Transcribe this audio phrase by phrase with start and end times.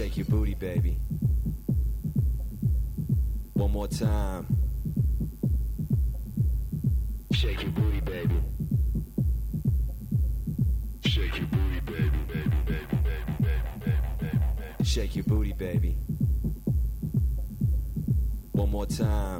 [0.00, 0.96] shake your booty, baby.
[3.52, 4.46] One more time.
[7.32, 8.34] Shake your booty, baby.
[11.04, 14.38] Shake your booty, baby, baby, baby, baby, baby, baby,
[14.78, 14.84] baby.
[14.84, 15.98] Shake your booty, baby.
[18.52, 19.39] One more time.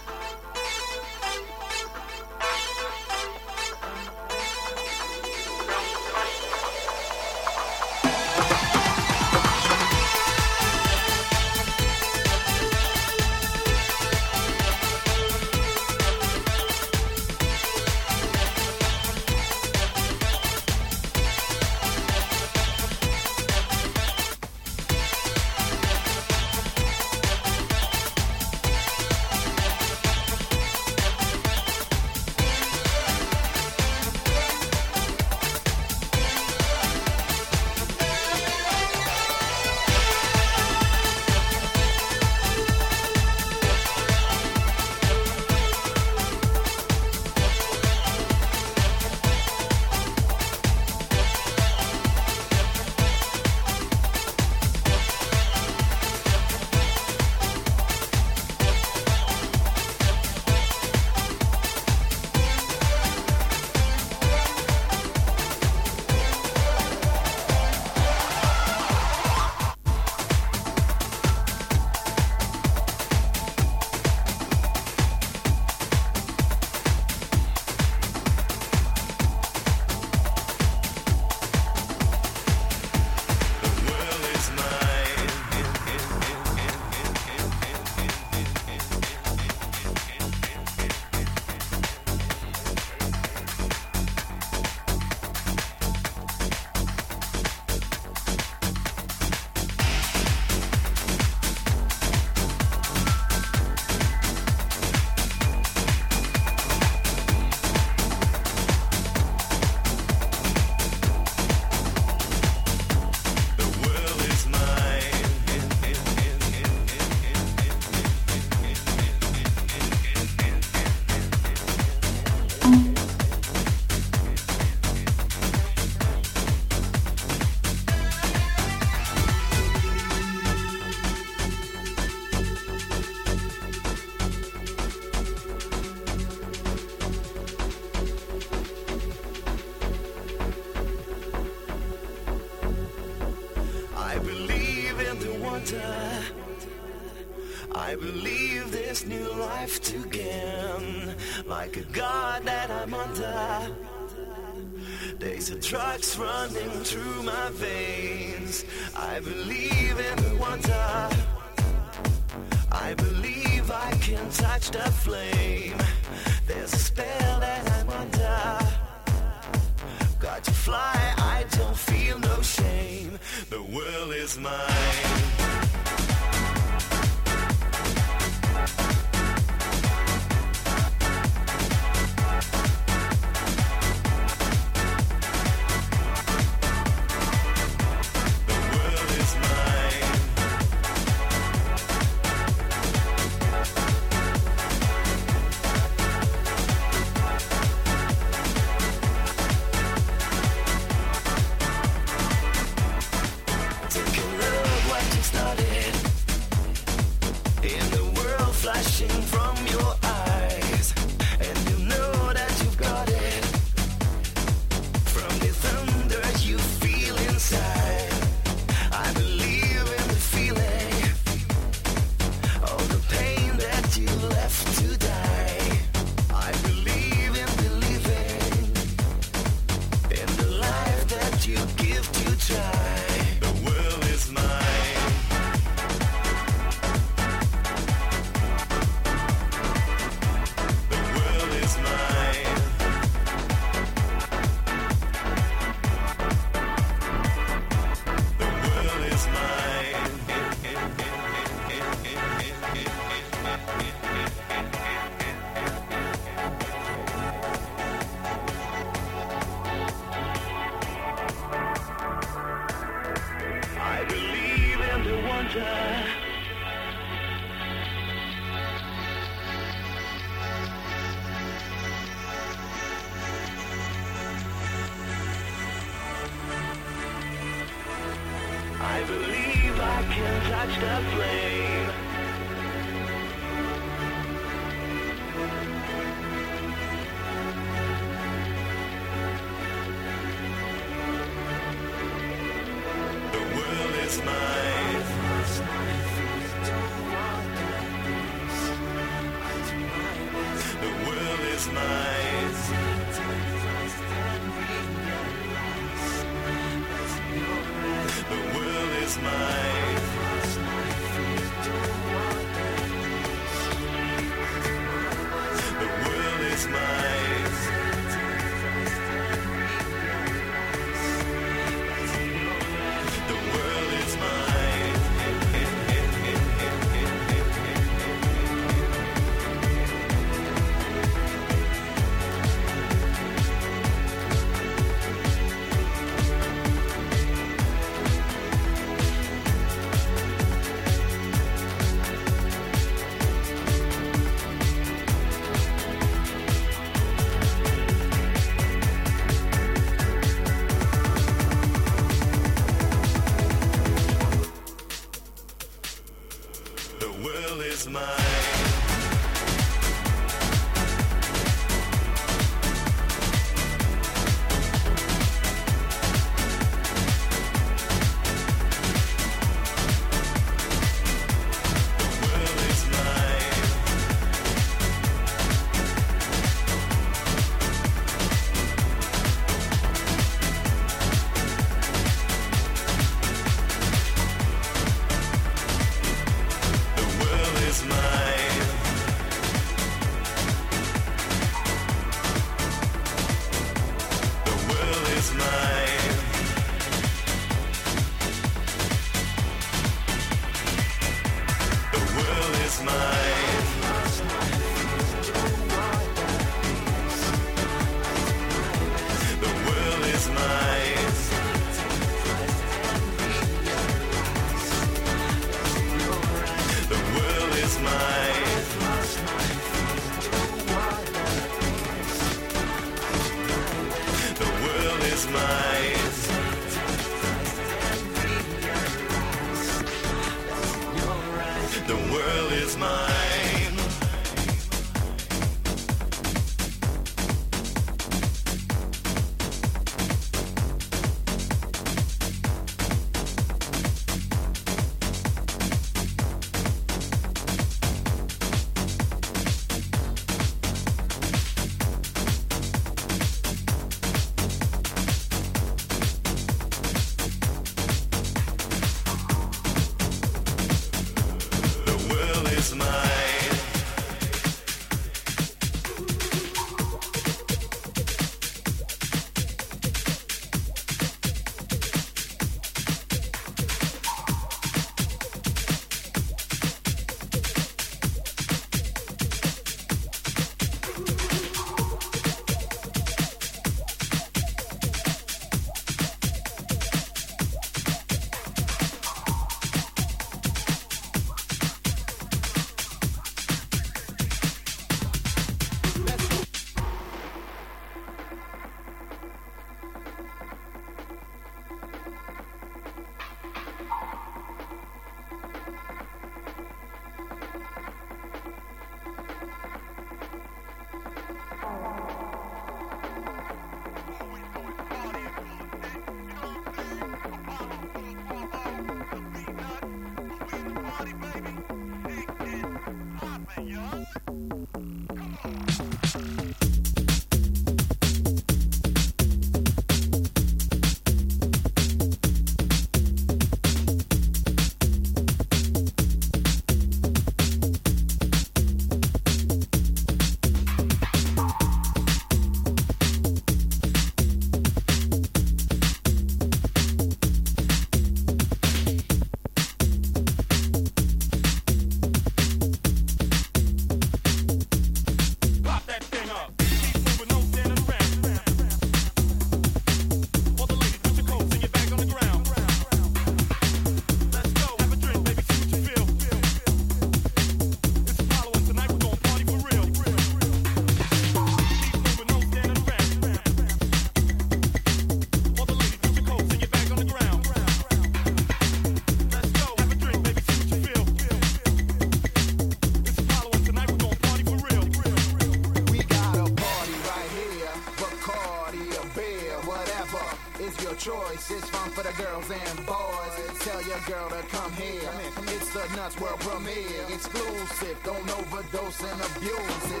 [598.99, 600.00] And abuse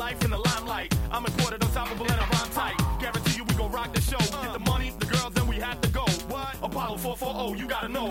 [0.00, 0.96] life in the limelight.
[1.12, 2.76] I'm imported, unstoppable, and I rhyme tight.
[2.98, 4.16] Guarantee you we gon' rock the show.
[4.16, 6.04] Get the money, the girls, and we have to go.
[6.32, 6.54] What?
[6.62, 8.08] Apollo 440, you gotta know.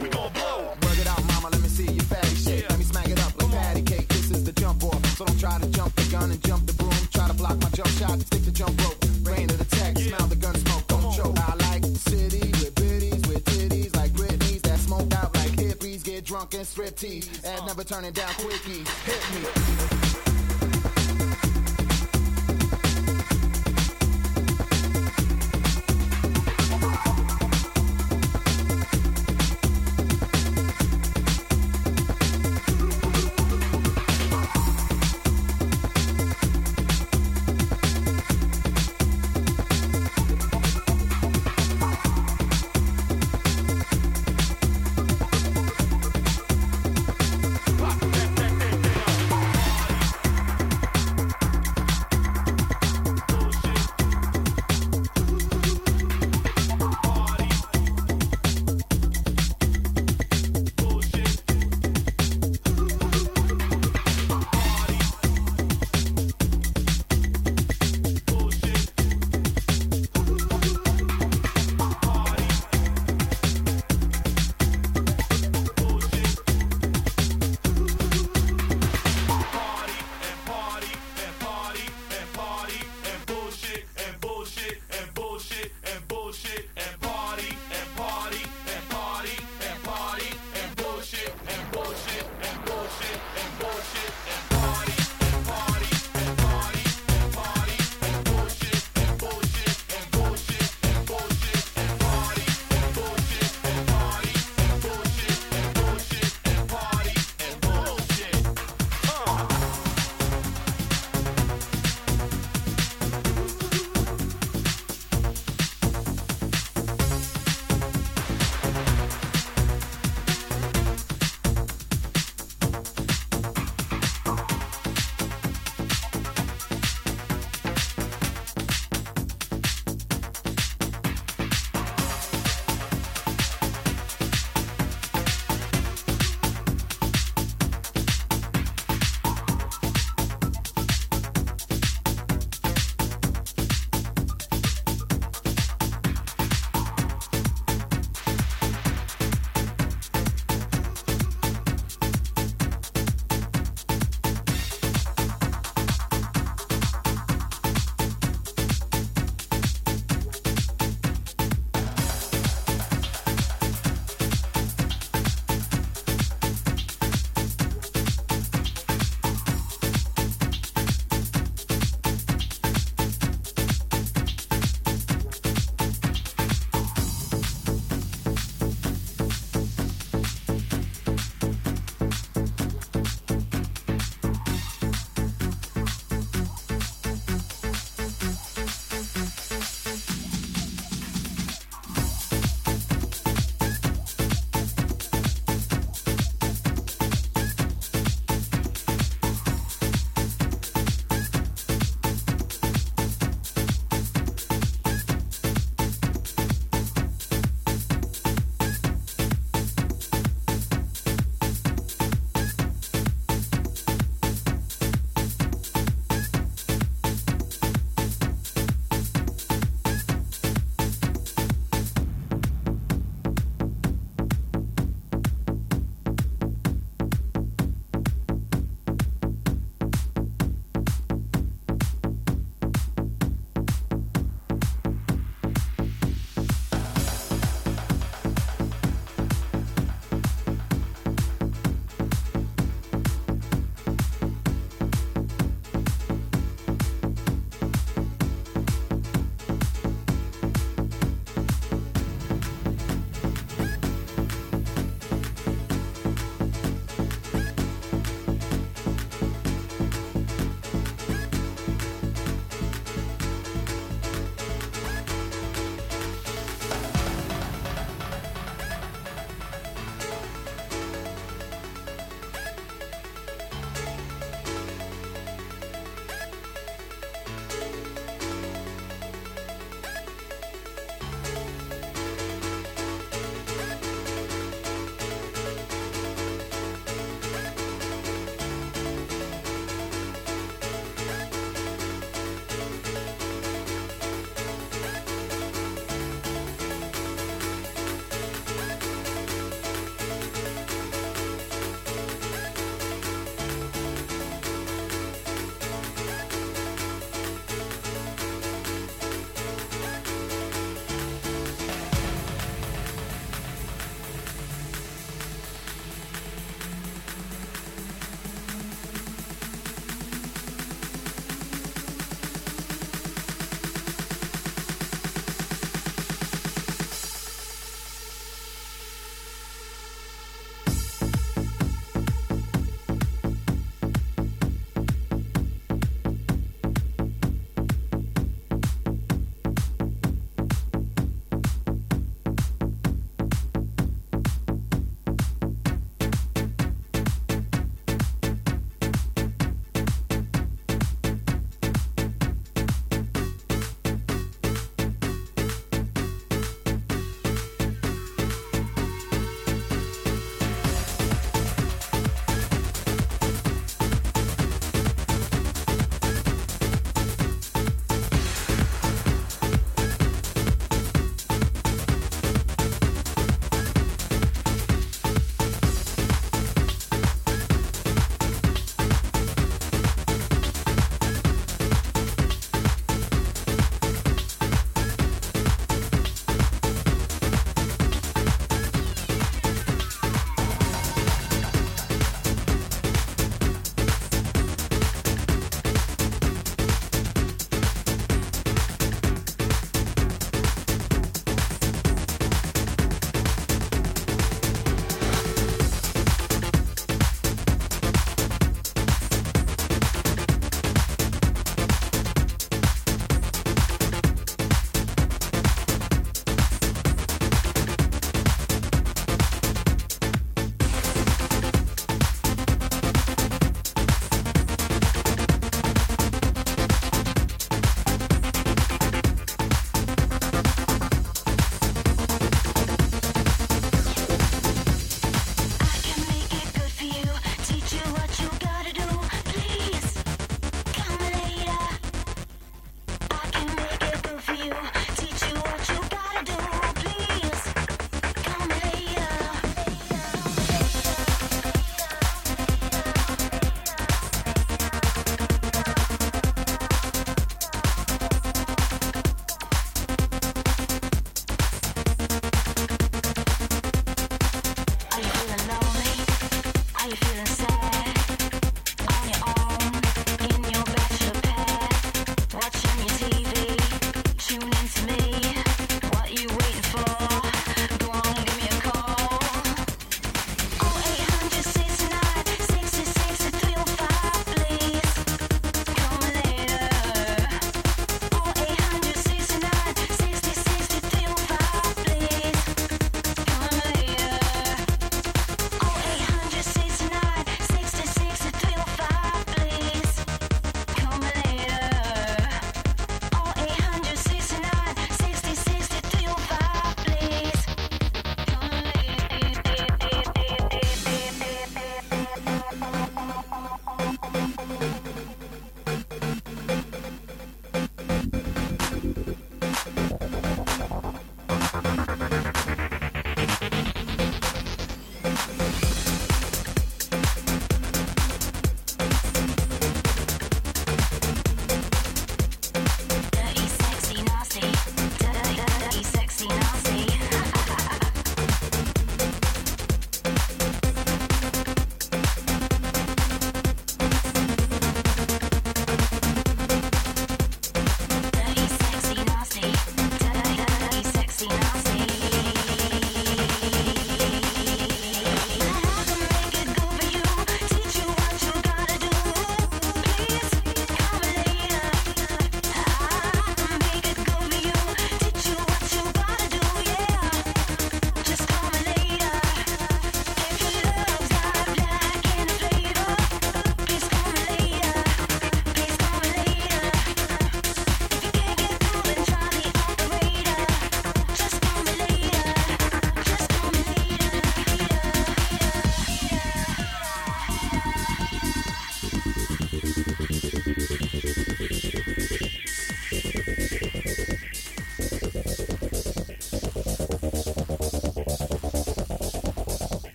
[0.00, 0.58] we gon' blow.
[0.84, 2.70] Work it out, mama, let me see your fatty shake.
[2.70, 4.06] Let me smack it up like patty cake.
[4.06, 5.04] This is the jump off.
[5.18, 7.02] So don't try to jump the gun and jump the broom.
[7.12, 8.98] Try to block my jump shot, stick the jump rope.
[9.24, 11.36] Rain of the tech, smell the gun smoke, don't choke.
[11.36, 16.04] I like the city with biddies, with titties like Britney's that smoke out like hippies.
[16.04, 17.26] Get drunk and strip tease.
[17.42, 17.66] And uh.
[17.66, 18.86] never turning down quickies.
[19.02, 20.03] Hit me.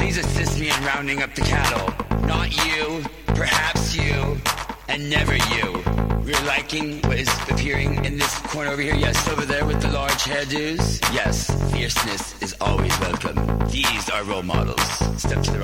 [0.00, 1.92] Please assist me in rounding up the cattle.
[2.26, 4.40] Not you, perhaps you,
[4.88, 5.82] and never you.
[6.24, 8.94] We're liking what is appearing in this corner over here.
[8.94, 11.02] Yes, over there with the large hairdos.
[11.12, 13.36] Yes, fierceness is always welcome.
[13.68, 14.82] These are role models.
[15.20, 15.59] Step to the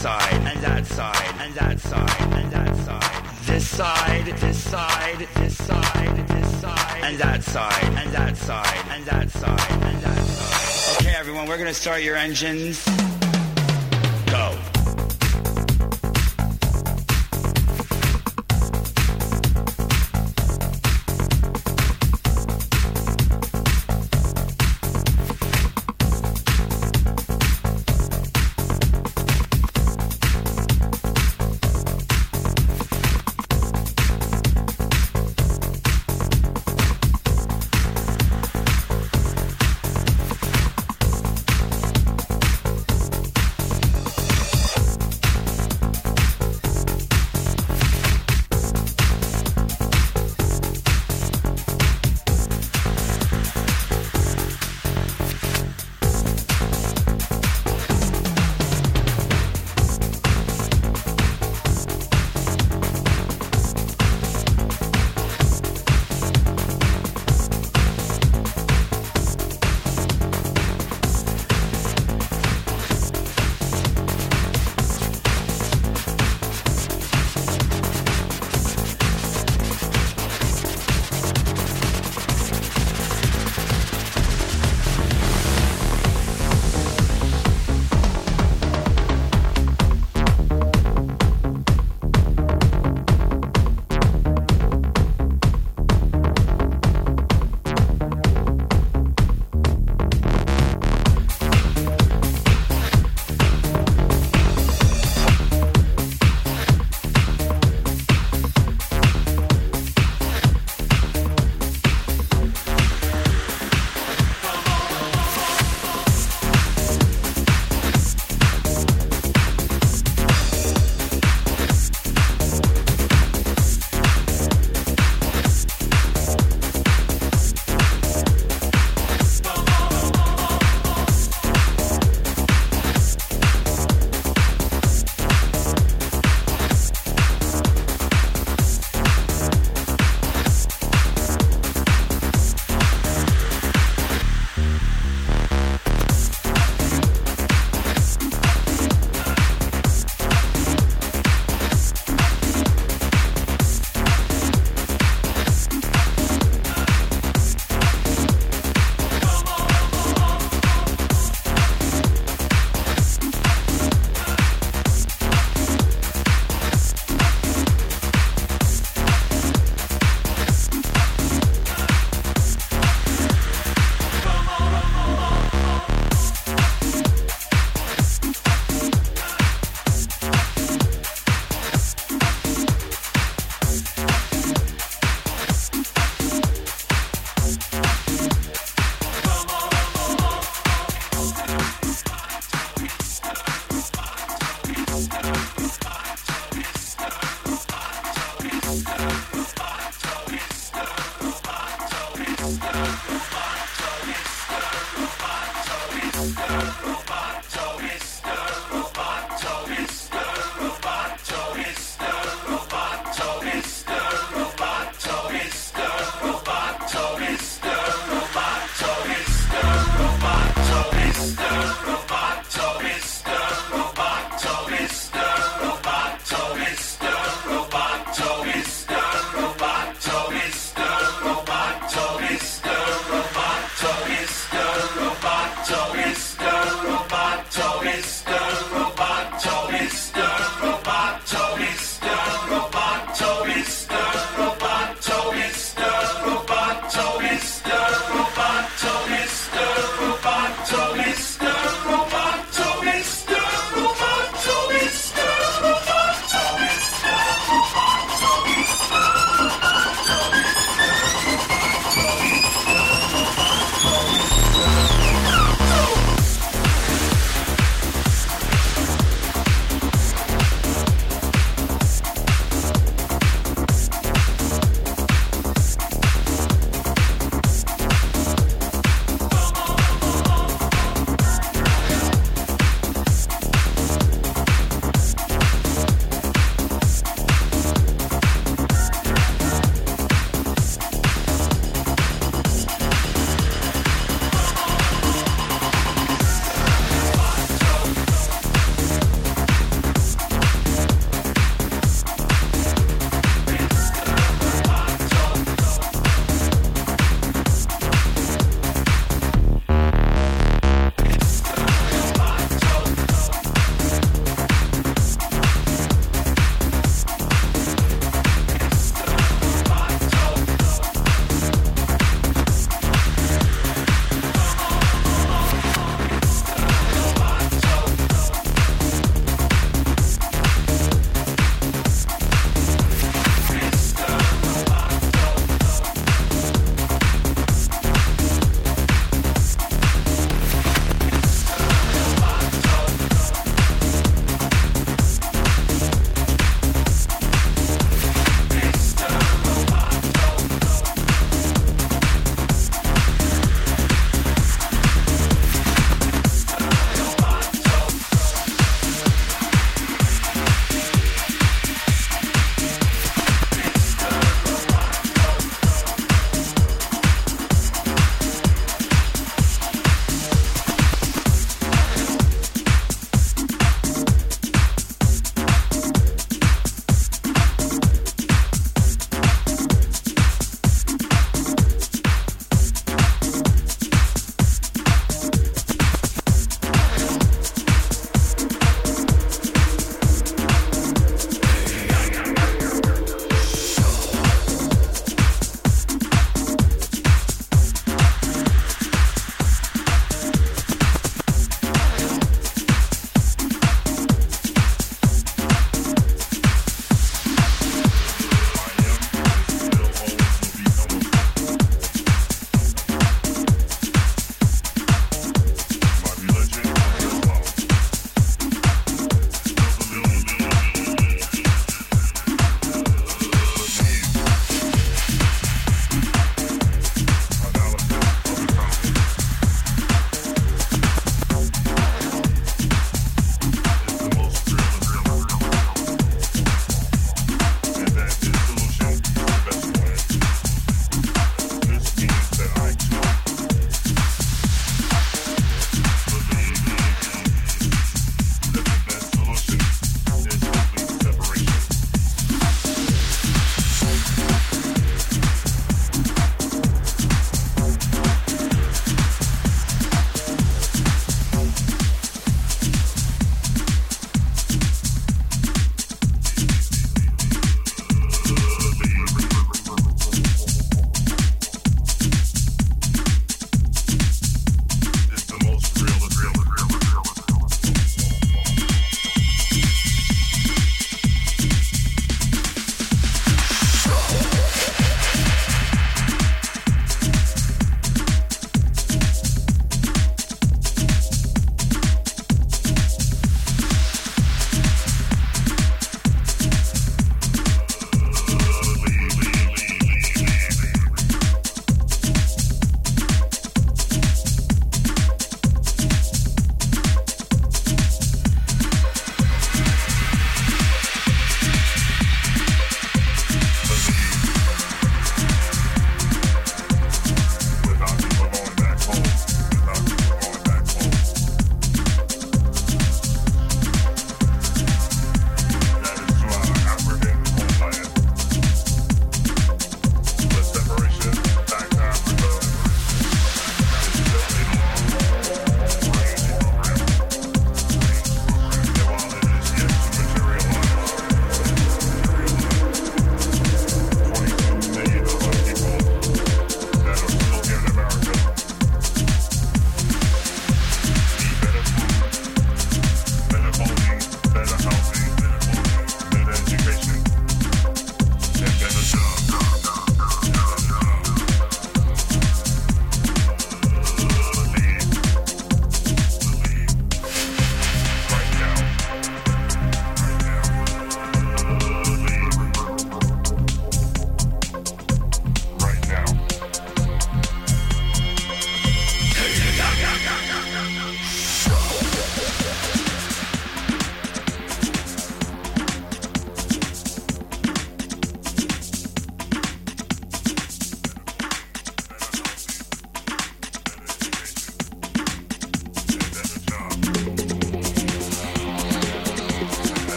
[0.00, 3.24] side, and that side, and that side, and that side.
[3.44, 9.04] This side, this side, this side, this side, and that side, and that side, and
[9.04, 10.96] that side, and that side.
[11.02, 13.19] Okay, everyone, we're gonna start your engines.